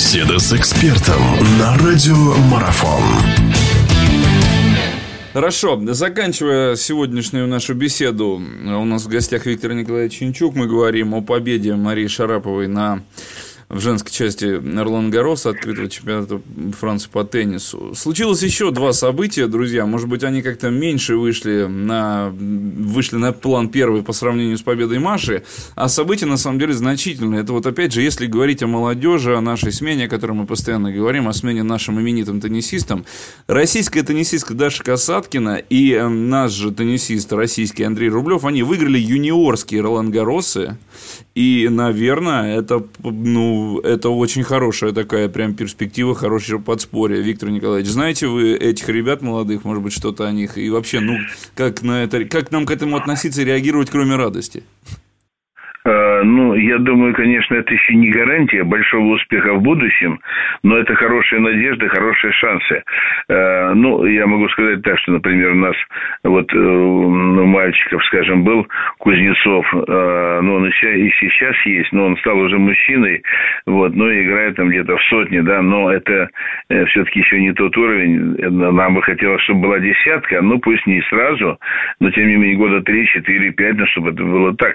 [0.00, 1.20] Беседа с экспертом
[1.58, 3.02] на радиомарафон.
[5.34, 11.20] Хорошо, заканчивая сегодняшнюю нашу беседу, у нас в гостях Виктор Николаевич Чинчук, мы говорим о
[11.20, 13.02] победе Марии Шараповой на
[13.70, 16.40] в женской части Эрлан Гароса, открытого чемпионата
[16.76, 17.94] Франции по теннису.
[17.94, 19.86] Случилось еще два события, друзья.
[19.86, 24.98] Может быть, они как-то меньше вышли на, вышли на план первый по сравнению с победой
[24.98, 25.44] Маши,
[25.76, 27.42] а события на самом деле значительные.
[27.42, 30.92] Это вот опять же, если говорить о молодежи, о нашей смене, о которой мы постоянно
[30.92, 33.04] говорим, о смене нашим именитым теннисистам,
[33.46, 39.80] российская теннисистка Даша Касаткина и э, наш же теннисист российский Андрей Рублев, они выиграли юниорские
[39.80, 40.76] Ролан Гаросы,
[41.36, 47.22] и, наверное, это, ну, это очень хорошая такая прям перспектива, хорошее подспорье.
[47.22, 50.58] Виктор Николаевич, знаете вы этих ребят молодых, может быть, что-то о них?
[50.58, 51.16] И вообще, ну,
[51.54, 54.62] как, на это, как нам к этому относиться и реагировать, кроме радости?
[56.20, 60.20] Э, ну, я думаю, конечно, это еще не гарантия большого успеха в будущем,
[60.62, 62.82] но это хорошая надежда, хорошие шансы.
[63.28, 65.76] Э, ну, я могу сказать так, что, например, у нас
[66.24, 68.66] вот ну, мальчиков, скажем, был
[68.98, 70.72] Кузнецов, ну, он и
[71.20, 73.22] сейчас есть, но он стал уже мужчиной,
[73.66, 76.28] вот, но играет там где-то в сотне, да, но это
[76.88, 78.36] все-таки еще не тот уровень.
[78.38, 81.58] Нам бы хотелось, чтобы была десятка, ну, пусть не сразу,
[82.00, 84.74] но, тем не менее, года три, четыре, пять, ну, чтобы это было так.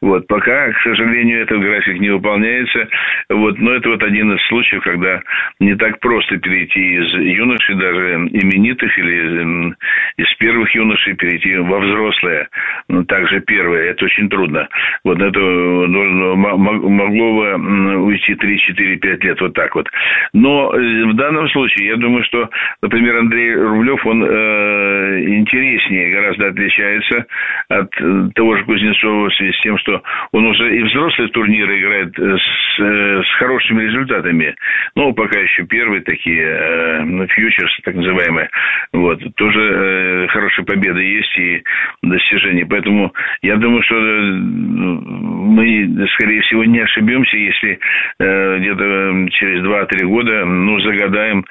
[0.00, 2.88] Вот, Пока, к сожалению, этот график не выполняется.
[3.30, 5.20] Вот, но это вот один из случаев, когда
[5.60, 9.74] не так просто перейти из юношей, даже именитых или
[10.18, 12.48] из первых юношей перейти во взрослые.
[12.88, 13.90] Ну, также первые.
[13.90, 14.68] Это очень трудно.
[15.04, 19.40] Вот это могло бы уйти 3, 4, 5 лет.
[19.40, 19.88] Вот так вот.
[20.32, 22.48] Но э, в данном случае, я думаю, что,
[22.82, 27.26] например, Андрей Рублев, он э, интереснее гораздо отличается
[27.68, 31.80] от э, того же Кузнецова в связи с тем, что он уже и взрослые турниры
[31.80, 34.54] играет э, с, э, с хорошими результатами.
[34.94, 38.50] Но пока еще первые такие, э, ну, фьючерс, так называемые,
[38.92, 41.62] вот, тоже хорошие победы есть и
[42.02, 42.66] достижения.
[42.66, 47.78] Поэтому я думаю, что мы, скорее всего, не ошибемся, если
[48.18, 51.44] где-то через 2-3 года, ну, загадаем,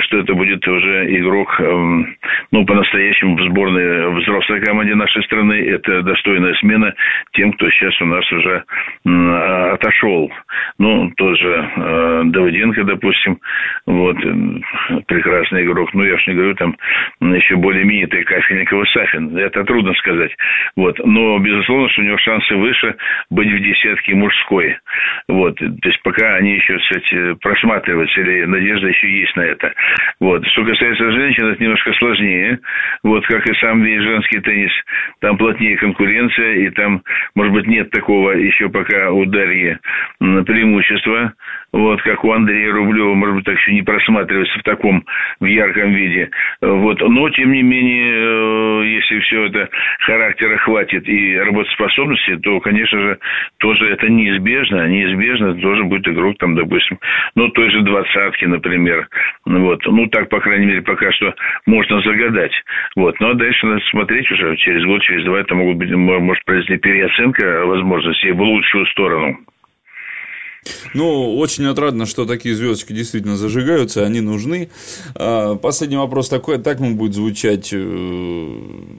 [0.00, 2.04] что это будет уже игрок, э,
[2.50, 5.54] ну, по-настоящему в сборной взрослой команде нашей страны.
[5.54, 6.94] Это достойная смена
[7.32, 8.63] тем, кто сейчас у нас нас
[9.04, 10.30] уже отошел.
[10.78, 13.38] Ну, тоже э, Давыденко, допустим,
[13.86, 15.92] вот, э, прекрасный игрок.
[15.94, 16.76] Ну, я уж не говорю, там
[17.20, 19.36] еще более именитый Кафельников и Сафин.
[19.36, 20.32] Это трудно сказать.
[20.76, 20.98] Вот.
[21.04, 22.94] Но, безусловно, что у него шансы выше
[23.30, 24.76] быть в десятке мужской.
[25.28, 25.56] Вот.
[25.56, 29.72] То есть, пока они еще, кстати, просматриваются, или надежда еще есть на это.
[30.20, 30.46] Вот.
[30.48, 32.58] Что касается женщин, это немножко сложнее.
[33.02, 34.72] Вот, как и сам весь женский теннис,
[35.20, 37.02] там плотнее конкуренция, и там,
[37.34, 39.76] может быть, нет такого такого еще пока у Дарьи
[40.18, 41.34] преимущества,
[41.74, 45.04] вот, как у Андрея Рублева, может быть, так еще не просматривается в таком,
[45.40, 46.30] в ярком виде.
[46.60, 49.68] Вот, но, тем не менее, э, если все это
[49.98, 53.18] характера хватит и работоспособности, то, конечно же,
[53.58, 56.98] тоже это неизбежно, неизбежно тоже будет игрок, там, допустим,
[57.34, 59.08] ну, той же двадцатки, например,
[59.44, 61.34] вот, ну, так, по крайней мере, пока что
[61.66, 62.52] можно загадать,
[62.94, 66.76] вот, но дальше надо смотреть уже, через год, через два, это могут быть, может произойти
[66.76, 69.38] переоценка возможно возможностей в лучшую сторону.
[70.94, 74.70] Ну, очень отрадно, что такие звездочки действительно зажигаются, они нужны.
[75.14, 77.70] А, последний вопрос такой, так он будет звучать.
[77.72, 78.58] Э,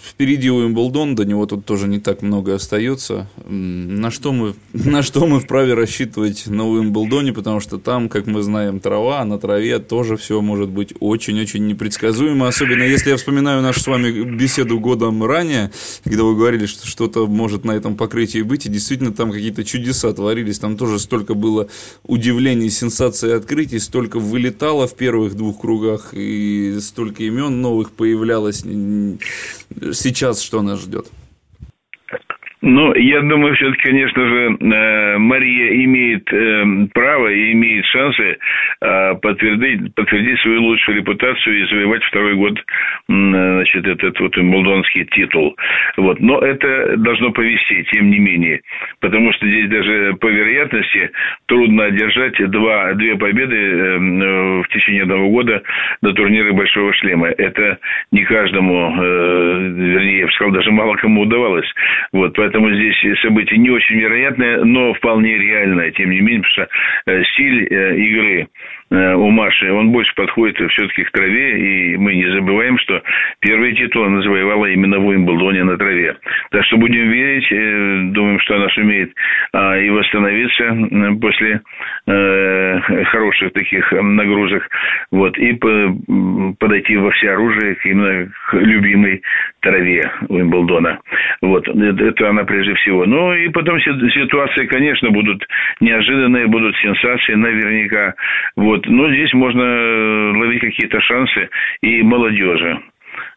[0.00, 3.28] впереди Уимблдон, до него тут тоже не так много остается.
[3.46, 8.42] На что мы, на что мы вправе рассчитывать на Уимблдоне, потому что там, как мы
[8.42, 13.62] знаем, трава, а на траве тоже все может быть очень-очень непредсказуемо, особенно если я вспоминаю
[13.62, 15.70] нашу с вами беседу годом ранее,
[16.04, 20.12] когда вы говорили, что что-то может на этом покрытии быть, и действительно там какие-то чудеса
[20.12, 21.68] творились, там тоже столько было было
[22.02, 28.62] удивлений, сенсаций открытий, столько вылетало в первых двух кругах, и столько имен новых появлялось.
[28.62, 31.06] Сейчас что нас ждет?
[32.62, 38.38] Ну, я думаю, все-таки, конечно же, э, Мария имеет э, право и имеет шансы
[38.80, 42.58] э, подтвердить, подтвердить свою лучшую репутацию и завоевать второй год,
[43.08, 45.54] значит, этот вот молдонский титул.
[45.98, 46.18] Вот.
[46.20, 48.62] Но это должно повести, тем не менее.
[49.00, 51.10] Потому что здесь даже по вероятности
[51.46, 55.62] трудно одержать два, две победы в течение одного года
[56.02, 57.28] на турнире Большого Шлема.
[57.28, 57.78] Это
[58.12, 61.70] не каждому, вернее, я бы сказал, даже мало кому удавалось.
[62.12, 62.34] Вот.
[62.36, 66.68] Поэтому здесь событие не очень вероятное, но вполне реальное, тем не менее, потому что
[67.06, 68.48] э, стиль э, игры
[68.85, 73.02] э, у Маши, он больше подходит все-таки к траве, и мы не забываем, что
[73.40, 76.16] первый титул она завоевала именно в Уимблдоне на траве.
[76.50, 79.12] Так что будем верить, э, думаем, что она сумеет
[79.52, 80.76] а, и восстановиться
[81.20, 81.60] после
[82.06, 84.68] э, хороших таких нагрузок,
[85.10, 85.52] вот, и
[86.58, 89.22] подойти во все оружие именно к любимой
[89.60, 91.00] траве Уимблдона.
[91.42, 93.04] Вот, это она прежде всего.
[93.04, 95.44] Ну, и потом ситуации, конечно, будут
[95.80, 98.14] неожиданные, будут сенсации наверняка.
[98.56, 101.48] Вот, но здесь можно ловить какие-то шансы
[101.80, 102.78] и молодежи.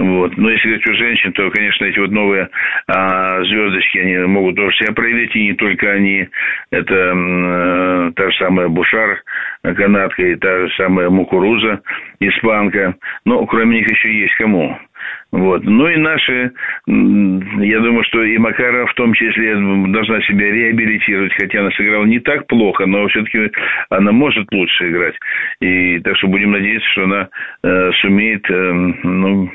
[0.00, 0.34] Вот.
[0.38, 2.48] Но если говорить о женщин, то, конечно, эти вот новые
[2.86, 6.26] а, звездочки, они могут тоже себя проявить, и не только они.
[6.70, 9.22] Это э, та же самая Бушар,
[9.62, 11.82] канадка, и та же самая Мукуруза,
[12.18, 12.94] испанка.
[13.26, 14.78] Но кроме них еще есть кому.
[15.32, 15.62] Вот.
[15.64, 16.52] Ну и наши,
[16.86, 19.54] я думаю, что и Макарова в том числе
[19.92, 23.50] должна себя реабилитировать, хотя она сыграла не так плохо, но все-таки
[23.90, 25.14] она может лучше играть.
[25.60, 27.28] И так что будем надеяться, что она
[27.62, 28.72] э, сумеет э,
[29.04, 29.50] ну,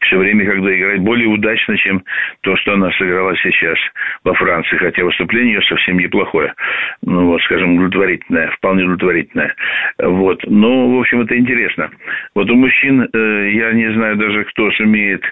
[0.00, 2.02] все время, когда играть более удачно, чем
[2.42, 3.78] то, что она сыграла сейчас
[4.24, 4.76] во Франции.
[4.76, 6.54] Хотя выступление ее совсем неплохое.
[7.02, 9.54] Ну, вот, скажем, удовлетворительное, вполне удовлетворительное.
[9.98, 10.40] Вот.
[10.46, 11.90] Ну, в общем, это интересно.
[12.34, 15.22] Вот у мужчин, э, я не знаю даже, кто сумеет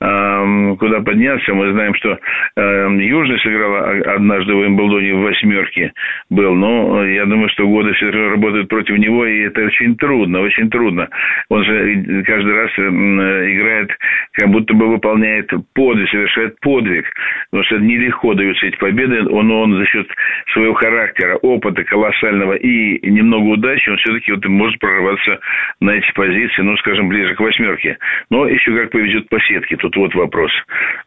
[0.00, 1.54] э, куда подняться.
[1.54, 2.18] Мы знаем, что
[2.56, 3.74] э, Южный сыграл
[4.14, 5.92] однажды в Уимблдоне в восьмерке
[6.30, 6.54] был.
[6.54, 11.08] Но я думаю, что годы все работают против него, и это очень трудно, очень трудно.
[11.48, 13.91] Он же каждый раз э, играет
[14.32, 17.06] как будто бы выполняет подвиг, совершает подвиг.
[17.50, 19.26] Потому что нелегко даются эти победы.
[19.28, 20.08] Он, он за счет
[20.52, 25.40] своего характера, опыта колоссального и немного удачи, он все-таки вот может прорываться
[25.80, 27.98] на эти позиции, ну, скажем, ближе к восьмерке.
[28.30, 30.52] Но еще как повезет по сетке, тут вот вопрос.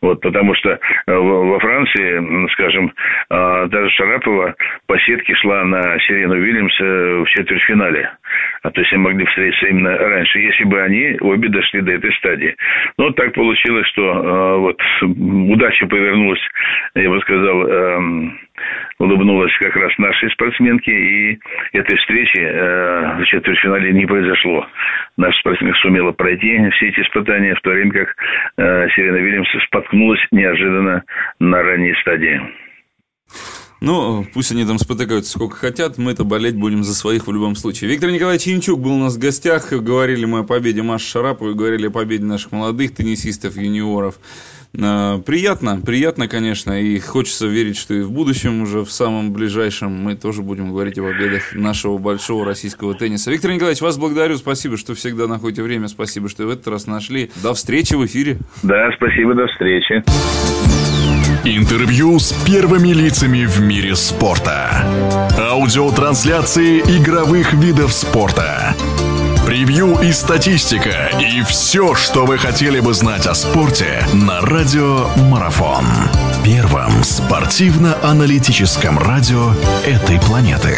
[0.01, 0.77] Вот, потому что э,
[1.13, 2.93] во Франции, скажем,
[3.29, 4.55] э, даже Шарапова
[4.87, 8.11] по сетке шла на Сирену Вильямс в четвертьфинале.
[8.65, 12.11] А то есть они могли встретиться именно раньше, если бы они обе дошли до этой
[12.15, 12.55] стадии.
[12.97, 16.39] Но так получилось, что э, вот удача повернулась,
[16.95, 17.99] я бы сказал, э,
[18.97, 21.39] улыбнулась как раз нашей спортсменке, и
[21.73, 24.67] этой встречи э, в четвертьфинале не произошло.
[25.15, 28.15] Наша спортсменка сумела пройти все эти испытания, в то время как
[28.57, 31.03] э, Сирена Вильямс споткнулась неожиданно
[31.39, 32.41] на ранней стадии.
[33.85, 37.87] Ну, пусть они там спотыкаются сколько хотят, мы-то болеть будем за своих в любом случае.
[37.87, 41.85] Виктор Николаевич Янчук был у нас в гостях, говорили мы о победе Маши Шараповой, говорили
[41.85, 44.15] о победе наших молодых теннисистов, юниоров.
[44.81, 49.91] А, приятно, приятно, конечно, и хочется верить, что и в будущем уже в самом ближайшем
[49.91, 53.29] мы тоже будем говорить о победах нашего большого российского тенниса.
[53.29, 56.87] Виктор Николаевич, вас благодарю, спасибо, что всегда находите время, спасибо, что и в этот раз
[56.87, 57.29] нашли.
[57.43, 58.39] До встречи в эфире.
[58.63, 60.74] Да, спасибо, до встречи.
[61.47, 64.83] Интервью с первыми лицами в мире спорта.
[65.37, 68.75] Аудиотрансляции игровых видов спорта.
[69.45, 71.11] Превью и статистика.
[71.21, 75.85] И все, что вы хотели бы знать о спорте на Радио Марафон.
[76.43, 79.53] Первом спортивно-аналитическом радио
[79.85, 80.75] этой планеты.